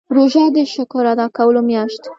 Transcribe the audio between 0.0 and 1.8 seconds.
روژه د شکر ادا کولو